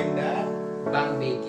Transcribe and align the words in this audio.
Adim 0.00 0.16
dan 0.16 0.48
Bang 0.88 1.20
BG. 1.20 1.46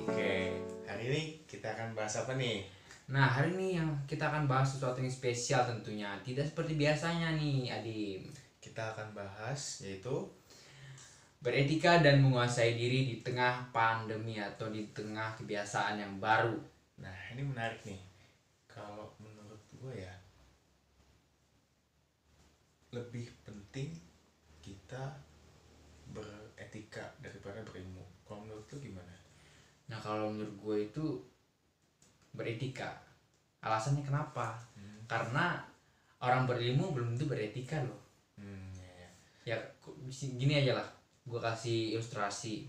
Oke, 0.00 0.48
hari 0.88 1.02
ini 1.12 1.22
kita 1.44 1.76
akan 1.76 1.92
bahas 1.92 2.16
apa 2.24 2.32
nih? 2.40 2.64
Nah, 3.12 3.28
hari 3.28 3.52
ini 3.52 3.76
yang 3.76 3.92
kita 4.08 4.32
akan 4.32 4.48
bahas 4.48 4.72
sesuatu 4.72 5.04
yang 5.04 5.12
spesial 5.12 5.60
tentunya. 5.68 6.08
Tidak 6.24 6.40
seperti 6.40 6.72
biasanya 6.72 7.36
nih, 7.36 7.68
Adim. 7.76 8.32
Kita 8.64 8.96
akan 8.96 9.12
bahas 9.12 9.84
yaitu 9.84 10.24
Beretika 11.44 12.00
dan 12.00 12.24
menguasai 12.24 12.80
diri 12.80 13.12
di 13.12 13.20
tengah 13.20 13.68
pandemi 13.76 14.40
atau 14.40 14.72
di 14.72 14.88
tengah 14.96 15.36
kebiasaan 15.36 16.00
yang 16.00 16.16
baru. 16.16 16.56
Nah, 17.04 17.36
ini 17.36 17.44
menarik 17.44 17.84
nih. 17.84 18.00
Kalau 18.72 19.12
menurut 19.20 19.60
gue 19.76 20.00
ya 20.00 20.16
lebih 22.96 23.28
penting 23.44 23.92
kita 24.64 25.25
beretika 26.96 27.20
daripada 27.20 27.60
berilmu. 27.68 28.04
Kalau 28.24 28.40
menurut 28.42 28.64
lu 28.72 28.78
gimana? 28.80 29.12
Nah, 29.92 29.98
kalau 30.00 30.32
menurut 30.32 30.56
gue 30.56 30.76
itu 30.88 31.04
beretika. 32.32 32.96
Alasannya 33.60 34.02
kenapa? 34.02 34.56
Hmm, 34.72 35.04
Karena 35.04 35.60
orang 36.24 36.48
berilmu 36.48 36.96
belum 36.96 37.14
tentu 37.14 37.28
beretika 37.28 37.84
loh. 37.84 38.00
hmm 38.40 38.72
ya, 38.80 38.92
ya. 39.04 39.08
Ya, 39.44 39.56
ku- 39.84 39.96
gini 40.10 40.64
aja 40.64 40.80
lah. 40.80 40.88
Gue 41.28 41.38
kasih 41.38 41.96
ilustrasi. 41.96 42.64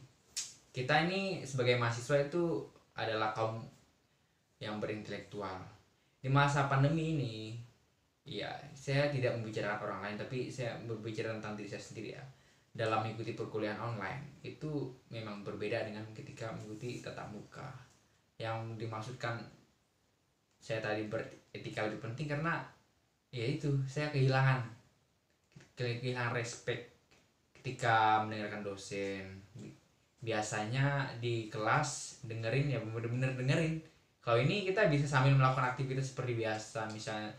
Kita 0.76 1.08
ini 1.08 1.42
sebagai 1.42 1.80
mahasiswa 1.80 2.22
itu 2.22 2.68
adalah 2.94 3.34
kaum 3.34 3.64
yang 4.62 4.78
berintelektual. 4.84 5.58
Di 6.22 6.30
masa 6.30 6.66
pandemi 6.70 7.16
ini, 7.18 7.36
ya 8.26 8.50
saya 8.74 9.10
tidak 9.10 9.38
membicarakan 9.38 9.86
orang 9.90 10.02
lain, 10.04 10.18
tapi 10.18 10.50
saya 10.50 10.76
berbicara 10.86 11.34
tentang 11.38 11.56
diri 11.58 11.70
saya 11.70 11.82
sendiri 11.82 12.10
ya. 12.18 12.24
Dalam 12.78 13.10
mengikuti 13.10 13.34
perkuliahan 13.34 13.82
online 13.82 14.38
itu 14.46 14.94
memang 15.10 15.42
berbeda 15.42 15.82
dengan 15.90 16.06
ketika 16.14 16.54
mengikuti 16.54 17.02
tatap 17.02 17.34
muka. 17.34 17.74
Yang 18.38 18.78
dimaksudkan 18.78 19.42
saya 20.62 20.78
tadi 20.86 21.10
beretika 21.10 21.90
lebih 21.90 22.06
penting 22.06 22.30
karena 22.30 22.62
ya 23.34 23.46
itu 23.46 23.82
saya 23.90 24.14
kehilangan 24.14 24.68
kehilangan 25.78 26.34
respect 26.34 26.98
ketika 27.54 28.26
mendengarkan 28.26 28.66
dosen 28.66 29.38
biasanya 30.18 31.14
di 31.22 31.46
kelas 31.48 32.22
dengerin 32.26 32.74
ya 32.74 32.80
bener-bener 32.82 33.38
dengerin 33.38 33.78
kalau 34.26 34.42
ini 34.42 34.66
kita 34.66 34.90
bisa 34.90 35.06
sambil 35.06 35.38
melakukan 35.38 35.72
aktivitas 35.72 36.10
seperti 36.10 36.34
biasa 36.34 36.90
misalnya 36.90 37.30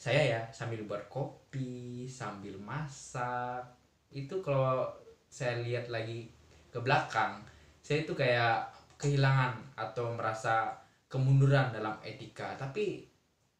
saya 0.00 0.20
ya 0.24 0.40
sambil 0.52 0.80
buat 0.88 1.04
kopi 1.12 2.08
sambil 2.08 2.56
masak 2.56 3.75
itu 4.14 4.42
kalau 4.42 4.90
saya 5.26 5.58
lihat 5.62 5.90
lagi 5.90 6.30
ke 6.70 6.78
belakang 6.78 7.42
saya 7.86 8.02
itu 8.02 8.18
kayak 8.18 8.66
kehilangan 8.98 9.54
atau 9.78 10.10
merasa 10.18 10.74
kemunduran 11.06 11.70
dalam 11.70 11.94
etika. 12.02 12.58
Tapi 12.58 13.06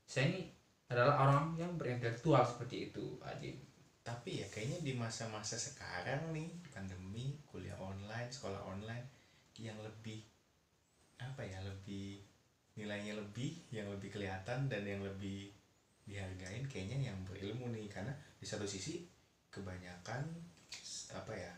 saya 0.03 0.35
ini 0.35 0.51
adalah 0.91 1.23
orang 1.23 1.55
yang 1.55 1.79
berintelektual 1.79 2.43
seperti 2.47 2.91
itu 2.91 3.19
Adin 3.23 3.59
Tapi 4.07 4.43
ya 4.43 4.47
kayaknya 4.51 4.83
di 4.83 4.95
masa-masa 4.95 5.55
sekarang 5.55 6.31
nih 6.35 6.47
pandemi, 6.71 7.39
kuliah 7.47 7.79
online, 7.79 8.31
sekolah 8.31 8.63
online 8.67 9.07
yang 9.63 9.79
lebih 9.79 10.23
apa 11.23 11.43
ya 11.43 11.59
lebih 11.63 12.23
nilainya 12.79 13.15
lebih 13.19 13.67
yang 13.71 13.87
lebih 13.91 14.11
kelihatan 14.11 14.67
dan 14.67 14.83
yang 14.83 15.03
lebih 15.03 15.51
dihargain 16.07 16.67
kayaknya 16.67 17.11
yang 17.11 17.19
berilmu 17.23 17.71
nih. 17.71 17.87
Karena 17.91 18.11
di 18.39 18.47
satu 18.47 18.67
sisi 18.67 19.07
kebanyakan 19.57 20.29
apa 21.17 21.33
ya 21.33 21.53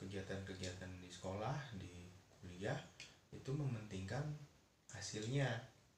kegiatan-kegiatan 0.00 0.88
di 0.96 1.12
sekolah 1.12 1.76
di 1.76 2.08
kuliah 2.40 2.76
itu 3.30 3.50
mementingkan 3.52 4.24
hasilnya. 4.96 5.48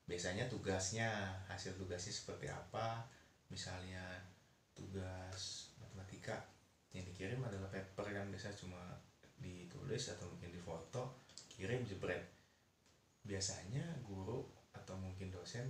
Biasanya 0.07 0.47
tugasnya 0.47 1.11
hasil 1.51 1.75
tugasnya 1.75 2.15
seperti 2.15 2.47
apa? 2.47 3.03
Misalnya 3.51 4.03
tugas 4.75 5.75
matematika 5.83 6.47
yang 6.95 7.03
dikirim 7.07 7.43
adalah 7.43 7.67
paper 7.71 8.07
kan 8.15 8.27
biasa 8.31 8.55
cuma 8.55 8.79
ditulis 9.43 10.11
atau 10.11 10.31
mungkin 10.31 10.55
difoto 10.55 11.27
kirim 11.51 11.83
jebret. 11.83 12.23
Biasanya 13.27 13.83
guru 14.07 14.47
atau 14.71 14.95
mungkin 14.95 15.35
dosen 15.35 15.67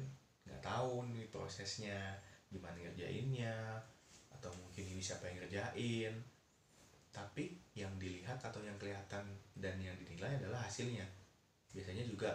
nggak 0.46 0.62
tahu 0.62 1.08
nih 1.10 1.26
prosesnya 1.32 2.20
gimana 2.46 2.78
ngerjainnya 2.78 3.82
atau 4.38 4.52
mungkin 4.62 4.85
ini 4.96 5.04
siapa 5.04 5.28
yang 5.28 5.44
ngerjain 5.44 6.14
tapi 7.12 7.52
yang 7.76 7.92
dilihat 8.00 8.40
atau 8.40 8.64
yang 8.64 8.80
kelihatan 8.80 9.28
dan 9.52 9.76
yang 9.76 9.92
dinilai 10.00 10.40
adalah 10.40 10.64
hasilnya 10.64 11.04
biasanya 11.76 12.08
juga 12.08 12.32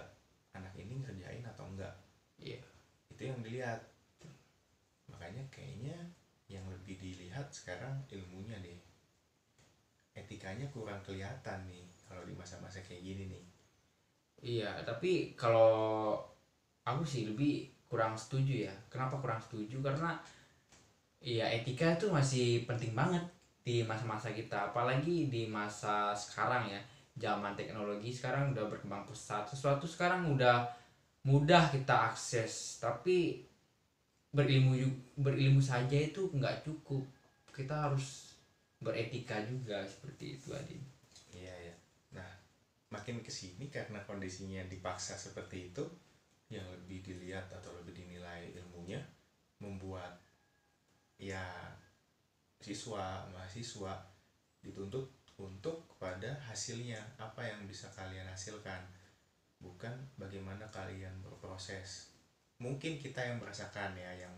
anak 0.54 0.70
ini 0.78 1.02
ngerjain 1.02 1.42
atau 1.42 1.66
enggak 1.66 1.90
Iya. 2.38 2.62
itu 3.10 3.22
yang 3.26 3.42
dilihat 3.42 3.82
makanya 5.10 5.42
kayaknya 5.50 5.98
yang 6.46 6.66
lebih 6.70 7.02
dilihat 7.02 7.50
sekarang 7.50 8.06
ilmunya 8.14 8.58
deh 8.62 8.78
etikanya 10.14 10.70
kurang 10.70 11.02
kelihatan 11.02 11.66
nih 11.66 11.86
kalau 12.06 12.22
di 12.22 12.38
masa-masa 12.38 12.78
kayak 12.86 13.02
gini 13.02 13.26
nih 13.26 13.46
Iya, 14.42 14.82
tapi 14.82 15.38
kalau 15.38 16.18
aku 16.82 17.06
sih 17.06 17.30
lebih 17.30 17.70
kurang 17.86 18.18
setuju 18.18 18.66
ya. 18.66 18.74
Kenapa 18.90 19.22
kurang 19.22 19.38
setuju? 19.38 19.78
Karena 19.86 20.18
iya 21.22 21.46
etika 21.54 21.98
itu 21.98 22.10
masih 22.10 22.66
penting 22.70 22.92
banget 22.98 23.24
di 23.62 23.86
masa-masa 23.86 24.34
kita, 24.34 24.74
apalagi 24.74 25.30
di 25.30 25.46
masa 25.46 26.12
sekarang 26.18 26.66
ya. 26.70 26.82
Zaman 27.18 27.54
teknologi 27.54 28.10
sekarang 28.10 28.56
udah 28.56 28.66
berkembang 28.72 29.06
pesat. 29.06 29.46
Sesuatu 29.46 29.86
sekarang 29.86 30.34
udah 30.34 30.66
mudah 31.28 31.70
kita 31.70 32.10
akses, 32.10 32.82
tapi 32.82 33.46
berilmu 34.34 34.74
berilmu 35.20 35.62
saja 35.62 35.98
itu 35.98 36.32
nggak 36.34 36.66
cukup. 36.66 37.04
Kita 37.54 37.90
harus 37.92 38.32
beretika 38.82 39.38
juga 39.46 39.86
seperti 39.86 40.42
itu, 40.42 40.50
Adin. 40.58 40.82
iya 41.38 41.54
ya 41.70 41.76
nah 42.18 42.30
makin 42.90 43.22
ke 43.22 43.30
sini 43.30 43.70
karena 43.70 44.02
kondisinya 44.04 44.66
dipaksa 44.68 45.14
seperti 45.16 45.70
itu 45.72 45.86
yang 46.52 46.66
lebih 46.74 47.00
dilihat 47.06 47.48
atau 47.54 47.72
lebih 47.80 47.96
dinilai 47.96 48.52
ilmunya 48.58 49.00
membuat 49.62 50.18
ya 51.22 51.46
siswa 52.58 53.22
mahasiswa 53.30 53.94
dituntut 54.66 55.06
untuk 55.38 55.86
kepada 55.86 56.34
hasilnya 56.50 56.98
apa 57.22 57.46
yang 57.46 57.70
bisa 57.70 57.86
kalian 57.94 58.26
hasilkan. 58.26 58.82
Bukan 59.62 59.94
bagaimana 60.18 60.66
kalian 60.74 61.14
berproses. 61.22 62.10
Mungkin 62.58 62.98
kita 62.98 63.22
yang 63.22 63.38
merasakan 63.38 63.94
ya 63.94 64.10
yang 64.18 64.34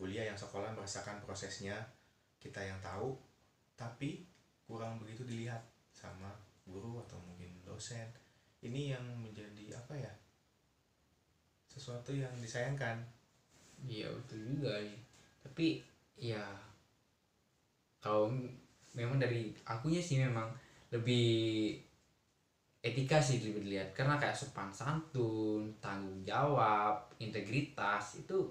kuliah 0.00 0.24
yang 0.24 0.36
sekolah 0.36 0.72
merasakan 0.72 1.20
prosesnya 1.20 1.76
kita 2.40 2.60
yang 2.60 2.76
tahu 2.80 3.16
tapi 3.76 4.24
kurang 4.68 5.00
begitu 5.00 5.24
dilihat 5.24 5.60
sama 5.92 6.32
guru 6.64 7.04
atau 7.04 7.20
mungkin 7.20 7.52
dosen. 7.64 8.08
Ini 8.64 8.96
yang 8.96 9.04
menjadi 9.20 9.76
apa 9.76 9.96
ya 9.96 10.12
sesuatu 11.68 12.16
yang 12.16 12.32
disayangkan. 12.40 13.00
Iya 13.84 14.08
betul 14.08 14.56
juga. 14.56 14.80
Tapi 15.44 15.84
ya 16.18 16.44
kalau 17.98 18.30
memang 18.94 19.18
dari 19.18 19.50
akunya 19.66 19.98
sih 19.98 20.20
memang 20.20 20.52
lebih 20.94 21.80
etika 22.84 23.18
sih 23.18 23.40
lebih 23.40 23.64
dilihat 23.64 23.96
karena 23.96 24.20
kayak 24.20 24.36
sopan 24.36 24.68
santun, 24.68 25.72
tanggung 25.80 26.20
jawab, 26.20 27.08
integritas 27.16 28.20
itu 28.20 28.44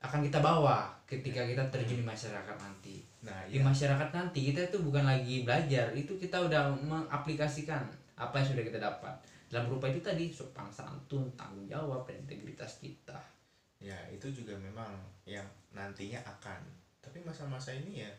akan 0.00 0.24
kita 0.24 0.40
bawa 0.40 0.88
ketika 1.04 1.44
kita 1.44 1.68
terjun 1.68 2.00
di 2.00 2.06
masyarakat 2.06 2.56
nanti. 2.56 3.00
nah 3.24 3.44
Di 3.44 3.56
iya 3.56 3.64
masyarakat 3.64 4.08
nanti 4.12 4.40
kita 4.48 4.72
itu 4.72 4.80
bukan 4.80 5.04
lagi 5.04 5.44
belajar, 5.44 5.92
itu 5.92 6.16
kita 6.16 6.48
udah 6.48 6.72
mengaplikasikan 6.80 7.84
apa 8.16 8.34
yang 8.40 8.46
sudah 8.48 8.64
kita 8.64 8.78
dapat. 8.80 9.14
Dalam 9.52 9.68
berupa 9.68 9.92
itu 9.92 10.00
tadi 10.00 10.32
sopan 10.32 10.72
santun, 10.72 11.28
tanggung 11.36 11.68
jawab, 11.68 12.08
dan 12.08 12.24
integritas 12.24 12.80
kita. 12.80 13.35
Ya 13.80 13.96
itu 14.12 14.26
juga 14.32 14.54
memang 14.56 14.96
yang 15.28 15.46
nantinya 15.76 16.20
akan. 16.24 16.60
Tapi 17.04 17.18
masa-masa 17.22 17.70
ini 17.76 18.02
ya 18.04 18.10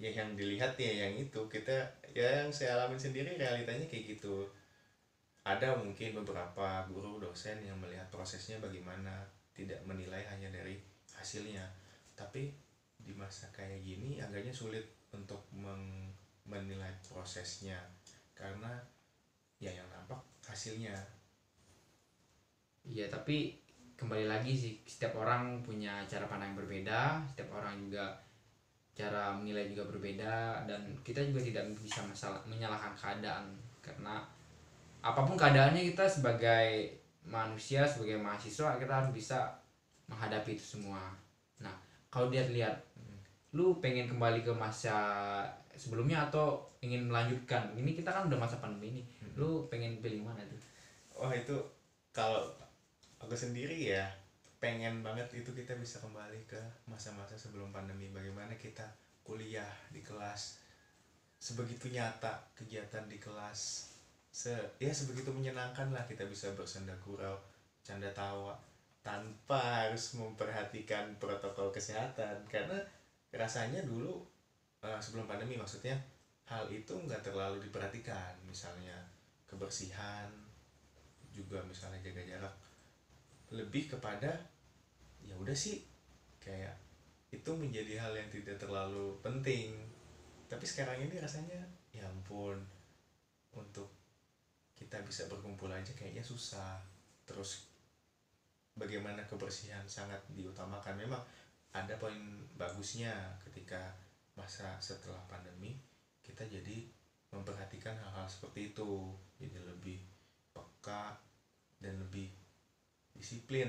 ya 0.00 0.10
yang 0.12 0.34
dilihat 0.38 0.76
ya 0.80 0.92
yang 1.06 1.12
itu. 1.16 1.40
Kita 1.48 1.76
ya 2.16 2.42
yang 2.44 2.50
saya 2.54 2.76
alamin 2.78 3.00
sendiri 3.00 3.36
realitanya 3.40 3.86
kayak 3.90 4.16
gitu. 4.16 4.46
Ada 5.52 5.72
mungkin 5.72 6.12
beberapa 6.20 6.68
guru 6.84 7.16
dosen 7.24 7.64
yang 7.64 7.76
melihat 7.80 8.06
prosesnya 8.12 8.56
bagaimana 8.60 9.24
tidak 9.56 9.80
menilai 9.88 10.22
hanya 10.30 10.48
dari 10.52 10.76
hasilnya. 11.16 11.64
Tapi 12.20 12.42
di 13.00 13.12
masa 13.16 13.48
kayak 13.56 13.80
gini 13.80 14.20
agaknya 14.20 14.52
sulit 14.52 14.84
untuk 15.16 15.40
meng- 15.56 16.12
menilai 16.52 16.92
prosesnya. 17.08 17.78
Karena 18.36 18.72
ya 19.64 19.72
yang 19.78 19.88
nampak 19.94 20.20
hasilnya. 20.48 20.96
Iya, 22.84 23.06
tapi 23.12 23.36
kembali 24.00 24.24
lagi 24.24 24.56
sih 24.56 24.80
setiap 24.88 25.20
orang 25.20 25.60
punya 25.60 26.00
cara 26.08 26.24
pandang 26.24 26.56
yang 26.56 26.64
berbeda, 26.64 27.20
setiap 27.28 27.52
orang 27.60 27.76
juga 27.84 28.16
cara 28.96 29.36
menilai 29.36 29.68
juga 29.68 29.92
berbeda 29.92 30.64
dan 30.64 30.80
kita 31.04 31.20
juga 31.28 31.44
tidak 31.44 31.68
bisa 31.76 32.00
masalah 32.08 32.40
menyalahkan 32.48 32.96
keadaan. 32.96 33.52
Karena 33.84 34.24
apa 35.04 35.20
pun 35.28 35.36
keadaannya 35.36 35.92
kita 35.92 36.08
sebagai 36.08 36.96
manusia 37.28 37.84
sebagai 37.84 38.16
mahasiswa 38.16 38.80
kita 38.80 38.92
harus 39.04 39.12
bisa 39.12 39.52
menghadapi 40.08 40.56
itu 40.56 40.80
semua. 40.80 41.12
Nah 41.60 41.76
kalau 42.08 42.32
dia 42.32 42.48
lihat 42.48 42.80
lu 43.52 43.76
pengen 43.84 44.08
kembali 44.08 44.40
ke 44.40 44.52
masa 44.56 44.96
sebelumnya 45.76 46.32
atau 46.32 46.56
ingin 46.80 47.04
melanjutkan? 47.04 47.76
Ini 47.76 47.92
kita 47.92 48.08
kan 48.08 48.32
udah 48.32 48.40
masa 48.40 48.56
pandemi 48.64 48.96
ini 48.96 49.02
lu 49.36 49.68
pengen 49.68 50.00
pilih 50.00 50.24
mana 50.24 50.40
tuh? 50.48 50.60
Wah 51.20 51.36
itu 51.36 51.56
kalau 52.16 52.48
aku 53.20 53.36
sendiri 53.36 53.76
ya 53.92 54.08
pengen 54.60 55.00
banget 55.00 55.28
itu 55.32 55.52
kita 55.56 55.72
bisa 55.80 56.00
kembali 56.04 56.44
ke 56.44 56.60
masa-masa 56.84 57.36
sebelum 57.36 57.72
pandemi. 57.72 58.12
Bagaimana 58.12 58.52
kita 58.60 58.84
kuliah 59.24 59.68
di 59.88 60.04
kelas 60.04 60.60
sebegitu 61.40 61.88
nyata 61.88 62.36
kegiatan 62.52 63.08
di 63.08 63.16
kelas 63.16 63.88
se 64.28 64.52
ya 64.76 64.92
sebegitu 64.92 65.32
menyenangkan 65.32 65.88
lah 65.96 66.04
kita 66.04 66.28
bisa 66.28 66.52
bersenda 66.52 66.92
gurau 67.00 67.40
canda 67.80 68.12
tawa 68.12 68.52
tanpa 69.00 69.88
harus 69.88 70.20
memperhatikan 70.20 71.16
protokol 71.16 71.72
kesehatan. 71.72 72.44
Karena 72.48 72.76
rasanya 73.32 73.80
dulu 73.84 74.20
eh, 74.84 75.00
sebelum 75.00 75.24
pandemi 75.24 75.56
maksudnya 75.56 75.96
hal 76.44 76.68
itu 76.68 76.92
nggak 76.92 77.24
terlalu 77.24 77.64
diperhatikan. 77.64 78.36
Misalnya 78.44 79.00
kebersihan 79.48 80.28
juga 81.32 81.64
misalnya 81.64 81.96
jaga 82.04 82.20
jarak 82.26 82.54
lebih 83.50 83.90
kepada 83.90 84.30
ya 85.26 85.34
udah 85.36 85.54
sih 85.54 85.82
kayak 86.38 86.74
itu 87.30 87.50
menjadi 87.54 88.02
hal 88.02 88.12
yang 88.14 88.30
tidak 88.30 88.58
terlalu 88.58 89.14
penting. 89.22 89.74
Tapi 90.50 90.64
sekarang 90.66 90.98
ini 90.98 91.22
rasanya 91.22 91.62
ya 91.94 92.02
ampun 92.10 92.58
untuk 93.54 93.86
kita 94.74 94.98
bisa 95.06 95.30
berkumpul 95.30 95.70
aja 95.70 95.94
kayaknya 95.94 96.22
susah. 96.26 96.82
Terus 97.22 97.70
bagaimana 98.74 99.22
kebersihan 99.26 99.86
sangat 99.86 100.18
diutamakan. 100.34 100.98
Memang 100.98 101.22
ada 101.70 101.94
poin 102.02 102.18
bagusnya 102.58 103.14
ketika 103.46 103.94
masa 104.34 104.74
setelah 104.82 105.22
pandemi 105.30 105.78
kita 106.26 106.42
jadi 106.46 106.86
memperhatikan 107.30 107.94
hal-hal 107.94 108.26
seperti 108.26 108.74
itu. 108.74 109.14
Jadi 109.38 109.58
lebih 109.62 109.98
peka 110.50 111.14
dan 111.78 111.94
lebih 112.02 112.39
disiplin 113.20 113.68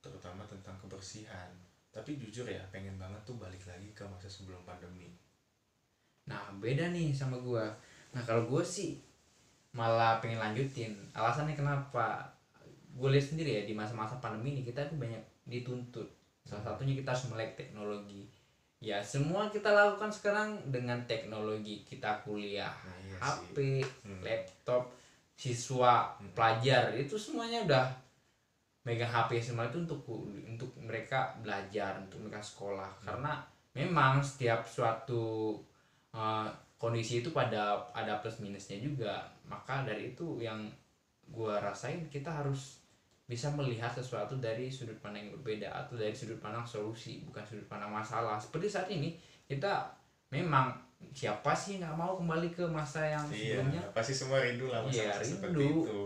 terutama 0.00 0.42
tentang 0.48 0.74
kebersihan. 0.80 1.52
Tapi 1.92 2.16
jujur 2.16 2.48
ya 2.48 2.62
pengen 2.72 2.96
banget 2.96 3.20
tuh 3.28 3.36
balik 3.36 3.60
lagi 3.68 3.92
ke 3.92 4.02
masa 4.08 4.26
sebelum 4.26 4.64
pandemi. 4.64 5.12
Nah 6.24 6.48
beda 6.56 6.88
nih 6.88 7.12
sama 7.12 7.36
gua. 7.36 7.68
Nah 8.16 8.22
kalau 8.24 8.48
gua 8.48 8.64
sih 8.64 8.96
malah 9.70 10.18
pengen 10.18 10.40
lanjutin. 10.40 10.96
Alasannya 11.14 11.54
kenapa? 11.54 12.26
Gue 12.90 13.14
lihat 13.14 13.22
sendiri 13.22 13.62
ya 13.62 13.62
di 13.62 13.74
masa-masa 13.74 14.18
pandemi 14.18 14.58
ini 14.58 14.62
kita 14.66 14.82
tuh 14.90 14.98
banyak 14.98 15.22
dituntut. 15.46 16.10
Salah 16.42 16.74
satunya 16.74 16.98
kita 16.98 17.14
harus 17.14 17.30
melek 17.30 17.54
teknologi. 17.54 18.26
Ya 18.82 18.98
semua 18.98 19.46
kita 19.52 19.70
lakukan 19.70 20.10
sekarang 20.10 20.58
dengan 20.74 20.98
teknologi. 21.06 21.86
Kita 21.86 22.18
kuliah 22.26 22.72
Nah, 22.82 22.98
iya 22.98 23.14
sih. 23.14 23.22
HP 23.22 23.56
Hmm. 24.02 24.20
laptop 24.26 24.90
siswa 25.38 26.10
Hmm. 26.18 26.32
pelajar. 26.34 26.90
Itu 26.98 27.14
semuanya 27.14 27.62
udah 27.62 27.84
megang 28.90 29.06
HP 29.08 29.38
semua 29.40 29.64
itu 29.64 29.78
untuk 29.78 30.02
untuk 30.42 30.70
mereka 30.76 31.30
belajar 31.38 31.94
untuk 31.96 32.18
mereka 32.20 32.42
sekolah 32.42 32.90
Hmm. 32.98 33.06
karena 33.06 33.32
memang 33.70 34.18
setiap 34.20 34.66
suatu 34.66 35.54
uh, 36.10 36.50
kondisi 36.74 37.20
itu 37.20 37.30
pada 37.30 37.78
ada 37.92 38.18
plus 38.18 38.40
minusnya 38.40 38.76
juga 38.76 39.22
maka 39.46 39.84
dari 39.84 40.10
itu 40.10 40.26
yang 40.38 40.58
gua 41.28 41.60
rasain 41.60 42.02
kita 42.08 42.26
harus 42.26 42.82
bisa 43.24 43.46
melihat 43.50 43.86
sesuatu 43.88 44.34
dari 44.36 44.66
sudut 44.66 44.98
pandang 44.98 45.22
yang 45.22 45.38
berbeda 45.38 45.70
atau 45.70 45.94
dari 45.94 46.10
sudut 46.10 46.42
pandang 46.42 46.66
solusi 46.66 47.22
bukan 47.22 47.46
sudut 47.46 47.62
pandang 47.64 47.86
masalah 47.88 48.34
seperti 48.34 48.66
saat 48.66 48.90
ini 48.90 49.14
kita 49.46 49.86
memang 50.28 50.74
siapa 51.14 51.54
sih 51.54 51.78
nggak 51.78 51.94
mau 51.94 52.18
kembali 52.18 52.50
ke 52.50 52.66
masa 52.66 53.06
yang 53.06 53.22
iya 53.30 53.62
sebelumnya 53.62 53.82
pasti 53.94 54.12
semua 54.12 54.42
rindu 54.42 54.66
lah 54.66 54.82
Iya, 54.84 55.14
masa-masa 55.14 55.22
seperti 55.24 55.56
rindu. 55.56 55.80
itu 55.80 56.00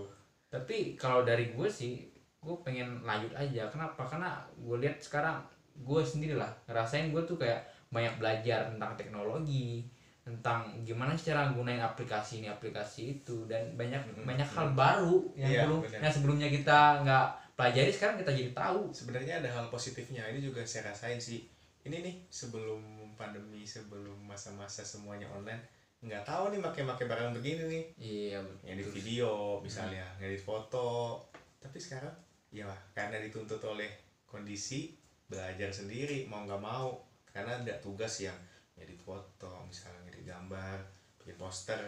tapi 0.47 0.77
kalau 0.95 1.25
dari 1.25 1.51
gue 1.51 1.67
sih 1.67 2.05
gue 2.45 2.57
pengen 2.61 3.01
lanjut 3.01 3.33
aja. 3.33 3.65
Kenapa? 3.67 4.05
Karena 4.05 4.37
gue 4.55 4.77
lihat 4.79 5.01
sekarang 5.01 5.41
gue 5.75 6.01
sendiri 6.01 6.37
lah 6.37 6.53
ngerasain 6.69 7.11
gue 7.11 7.23
tuh 7.25 7.35
kayak 7.35 7.59
banyak 7.91 8.15
belajar 8.15 8.71
tentang 8.71 8.95
teknologi 8.95 9.83
tentang 10.23 10.73
gimana 10.81 11.13
cara 11.13 11.53
gunain 11.53 11.77
aplikasi 11.79 12.41
ini 12.41 12.49
aplikasi 12.49 13.21
itu 13.21 13.45
dan 13.45 13.75
banyak 13.75 14.01
Mm-mm. 14.09 14.25
banyak 14.25 14.47
hal 14.47 14.73
baru 14.73 15.21
yang 15.37 15.51
Iya, 15.51 15.61
belum 15.69 15.81
benar. 15.85 16.01
yang 16.01 16.13
sebelumnya 16.13 16.49
kita 16.49 16.79
nggak 17.05 17.27
pelajari 17.55 17.91
sekarang 17.93 18.17
kita 18.23 18.33
jadi 18.33 18.51
tahu. 18.53 18.89
Sebenarnya 18.89 19.45
ada 19.45 19.51
hal 19.51 19.67
positifnya 19.69 20.25
ini 20.31 20.41
juga 20.41 20.65
saya 20.65 20.89
rasain 20.89 21.21
sih. 21.21 21.45
Ini 21.85 22.01
nih 22.01 22.17
sebelum 22.33 22.81
pandemi 23.15 23.69
sebelum 23.69 24.17
masa-masa 24.25 24.81
semuanya 24.81 25.29
online 25.29 25.61
nggak 26.01 26.25
tahu 26.25 26.53
nih 26.53 26.61
pakai-pakai 26.63 27.05
barang 27.05 27.31
begini 27.37 27.63
nih. 27.69 27.85
Iya 27.99 28.39
ngedit 28.63 28.81
betul 28.87 28.97
video 28.97 29.31
misalnya 29.61 30.07
ngedit 30.17 30.41
foto. 30.41 31.21
Tapi 31.61 31.77
sekarang 31.77 32.13
ya 32.55 32.71
karena 32.95 33.19
dituntut 33.19 33.59
oleh 33.67 33.91
kondisi 34.31 34.95
belajar 35.27 35.75
sendiri 35.75 36.31
mau 36.31 36.47
nggak 36.47 36.63
mau. 36.63 37.03
Karena 37.35 37.59
ada 37.59 37.75
tugas 37.83 38.23
yang 38.23 38.39
ngedit 38.79 39.03
foto 39.03 39.67
misalnya 39.67 40.07
ngedit 40.07 40.23
gambar 40.23 40.79
bikin 41.19 41.35
poster 41.35 41.83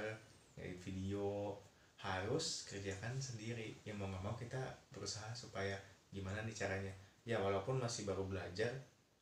ngedit 0.58 0.82
video. 0.82 1.54
Harus 2.02 2.66
kerjakan 2.66 3.22
sendiri. 3.22 3.78
Ya 3.86 3.94
mau 3.94 4.10
nggak 4.10 4.24
mau 4.26 4.34
kita 4.34 4.58
berusaha 4.90 5.30
supaya 5.38 5.78
gimana 6.10 6.42
nih 6.42 6.52
caranya. 6.52 6.92
Ya 7.22 7.38
walaupun 7.38 7.78
masih 7.78 8.02
baru 8.02 8.26
belajar 8.26 8.74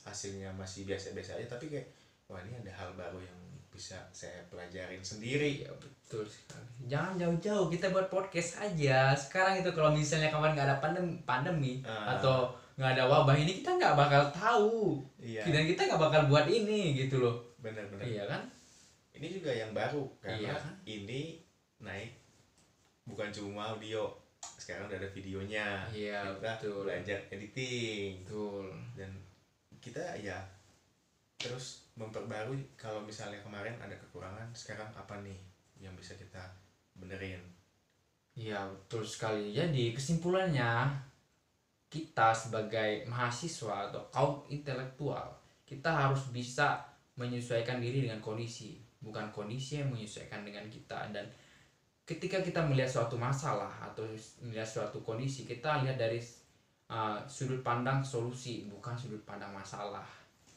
hasilnya 0.04 0.52
masih 0.52 0.84
biasa-biasa 0.84 1.40
aja 1.40 1.56
tapi 1.56 1.72
kayak 1.72 1.88
wah 2.28 2.40
ini 2.44 2.60
ada 2.60 2.72
hal 2.76 2.92
baru 2.92 3.24
yang 3.24 3.40
bisa 3.74 3.98
saya 4.08 4.38
pelajarin 4.46 5.02
sendiri 5.02 5.60
Iya 5.60 5.70
betul 5.74 6.22
sekali. 6.22 6.86
Jangan 6.86 7.18
jauh-jauh 7.18 7.66
kita 7.68 7.90
buat 7.90 8.06
podcast 8.06 8.62
aja. 8.62 9.10
Sekarang 9.12 9.58
itu 9.58 9.68
kalau 9.68 9.90
misalnya 9.90 10.30
kawan 10.30 10.54
nggak 10.54 10.64
ada 10.64 10.78
pandemi, 10.78 11.18
pandemi 11.24 11.72
Ah. 11.82 12.14
atau 12.14 12.54
nggak 12.74 12.90
ada 12.92 13.04
wabah 13.04 13.34
ini 13.34 13.58
kita 13.58 13.74
nggak 13.74 13.94
bakal 13.94 14.22
tahu. 14.30 15.02
iya 15.18 15.42
Dan 15.44 15.62
kita 15.64 15.84
nggak 15.84 16.00
bakal 16.00 16.22
buat 16.26 16.46
ini 16.46 16.94
gitu 16.96 17.18
loh. 17.18 17.34
benar-benar 17.58 18.04
Iya 18.04 18.24
kan? 18.24 18.42
ini 19.10 19.26
juga 19.32 19.48
yang 19.48 19.70
baru 19.70 20.04
karena 20.18 20.38
Iya 20.38 20.54
kan? 20.54 20.74
ini 20.84 21.22
naik 21.78 22.12
bukan 23.04 23.30
cuma 23.30 23.72
audio 23.72 24.10
sekarang 24.54 24.86
udah 24.86 24.98
ada 24.98 25.08
videonya 25.08 25.86
Iya, 25.88 26.34
kita 26.36 26.50
betul. 26.60 26.84
belajar 26.84 27.18
editing 27.28 28.20
Betul. 28.20 28.68
dan 28.94 29.10
kita 29.78 30.02
ya 30.16 30.36
terus 31.36 31.83
memperbarui 31.94 32.62
kalau 32.74 33.02
misalnya 33.02 33.38
kemarin 33.42 33.78
ada 33.78 33.94
kekurangan 33.94 34.50
sekarang 34.50 34.90
apa 34.94 35.14
nih 35.22 35.38
yang 35.78 35.94
bisa 35.94 36.14
kita 36.18 36.42
benerin 36.98 37.42
Iya 38.34 38.66
betul 38.66 39.06
sekali. 39.06 39.54
Jadi 39.54 39.94
kesimpulannya 39.94 40.90
kita 41.86 42.34
sebagai 42.34 43.06
mahasiswa 43.06 43.86
atau 43.90 44.02
kaum 44.10 44.42
intelektual 44.50 45.38
kita 45.62 45.94
harus 45.94 46.34
bisa 46.34 46.82
menyesuaikan 47.14 47.78
diri 47.78 48.04
dengan 48.04 48.18
kondisi, 48.18 48.82
bukan 48.98 49.30
kondisi 49.30 49.78
yang 49.78 49.88
menyesuaikan 49.94 50.42
dengan 50.42 50.66
kita. 50.66 51.14
Dan 51.14 51.24
ketika 52.02 52.42
kita 52.42 52.66
melihat 52.66 52.90
suatu 52.90 53.14
masalah 53.14 53.70
atau 53.78 54.02
melihat 54.42 54.66
suatu 54.66 54.98
kondisi, 55.06 55.46
kita 55.46 55.86
lihat 55.86 55.94
dari 55.94 56.18
uh, 56.90 57.22
sudut 57.30 57.62
pandang 57.62 58.02
solusi, 58.02 58.66
bukan 58.66 58.98
sudut 58.98 59.22
pandang 59.22 59.54
masalah. 59.54 60.04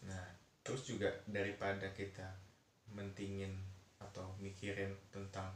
nah 0.02 0.37
terus 0.68 0.84
juga 0.84 1.08
daripada 1.24 1.88
kita 1.96 2.28
mentingin 2.92 3.56
atau 4.04 4.36
mikirin 4.44 4.92
tentang 5.08 5.48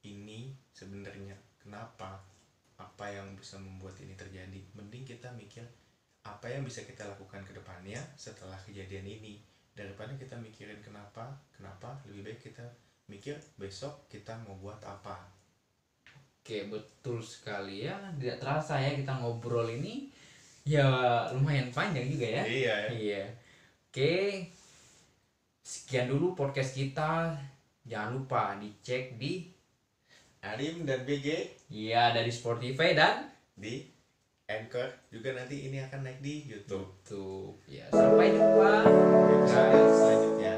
ini 0.00 0.56
sebenarnya 0.72 1.36
kenapa 1.60 2.24
apa 2.80 3.06
yang 3.12 3.36
bisa 3.36 3.60
membuat 3.60 4.00
ini 4.00 4.16
terjadi 4.16 4.60
mending 4.72 5.04
kita 5.04 5.28
mikir 5.36 5.60
apa 6.24 6.48
yang 6.48 6.64
bisa 6.64 6.80
kita 6.88 7.04
lakukan 7.04 7.44
ke 7.44 7.52
depannya 7.52 8.00
setelah 8.16 8.56
kejadian 8.64 9.04
ini 9.04 9.44
daripada 9.76 10.16
kita 10.16 10.40
mikirin 10.40 10.80
kenapa 10.80 11.36
kenapa 11.52 12.00
lebih 12.08 12.32
baik 12.32 12.40
kita 12.48 12.64
mikir 13.12 13.36
besok 13.60 14.08
kita 14.08 14.32
mau 14.48 14.56
buat 14.56 14.80
apa 14.80 15.36
Oke 16.46 16.70
betul 16.70 17.18
sekali 17.18 17.90
ya. 17.90 17.98
Tidak 18.14 18.38
terasa 18.38 18.78
ya 18.78 18.94
kita 18.94 19.18
ngobrol 19.18 19.66
ini 19.66 20.06
ya 20.62 20.86
lumayan 21.34 21.74
panjang 21.74 22.06
juga 22.06 22.38
ya. 22.38 22.42
iya 22.46 22.74
ya. 22.86 22.90
Iya. 22.94 23.22
Oke. 23.96 24.52
Sekian 25.64 26.12
dulu 26.12 26.36
podcast 26.36 26.76
kita. 26.76 27.32
Jangan 27.88 28.12
lupa 28.12 28.52
dicek 28.60 29.16
di 29.16 29.48
Arim 30.44 30.84
dan 30.84 31.00
BG 31.08 31.56
ya 31.72 32.12
dari 32.12 32.28
Spotify 32.28 32.92
dan 32.92 33.24
di 33.56 33.88
Anchor 34.52 35.08
juga 35.08 35.32
nanti 35.32 35.64
ini 35.64 35.80
akan 35.80 36.04
naik 36.04 36.20
di 36.20 36.44
YouTube 36.44 36.92
YouTube. 37.08 37.56
Ya, 37.72 37.88
sampai 37.88 38.36
jumpa. 38.36 38.84
episode 38.84 39.88
selanjutnya 39.96 40.55